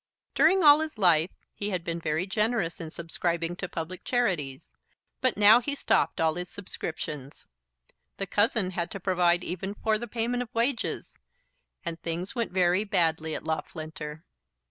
During 0.33 0.63
all 0.63 0.79
his 0.79 0.97
life 0.97 1.29
he 1.53 1.69
had 1.69 1.83
been 1.83 1.99
very 1.99 2.25
generous 2.25 2.81
in 2.81 2.89
subscribing 2.89 3.55
to 3.57 3.69
public 3.69 4.03
charities; 4.03 4.73
but 5.21 5.37
now 5.37 5.61
he 5.61 5.75
stopped 5.75 6.19
all 6.19 6.33
his 6.33 6.49
subscriptions. 6.49 7.45
The 8.17 8.25
cousin 8.25 8.71
had 8.71 8.89
to 8.89 8.99
provide 8.99 9.43
even 9.43 9.75
for 9.75 9.99
the 9.99 10.07
payment 10.07 10.41
of 10.41 10.49
wages, 10.55 11.19
and 11.85 12.01
things 12.01 12.33
went 12.33 12.51
very 12.51 12.83
badly 12.83 13.35
at 13.35 13.43
Loughlinter. 13.43 14.23